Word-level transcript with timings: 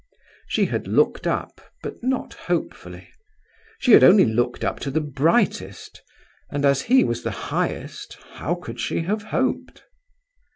She 0.47 0.65
had 0.65 0.87
looked 0.87 1.27
up, 1.27 1.61
but 1.83 2.01
not 2.01 2.33
hopefully. 2.33 3.07
She 3.77 3.91
had 3.91 4.03
only 4.03 4.25
looked 4.25 4.63
up 4.63 4.79
to 4.79 4.89
the 4.89 4.99
brightest, 4.99 6.01
and, 6.49 6.65
as 6.65 6.81
he 6.81 7.03
was 7.03 7.21
the 7.21 7.29
highest, 7.53 8.17
how 8.33 8.55
could 8.55 8.79
she 8.79 9.01
have 9.01 9.21
hoped? 9.21 9.83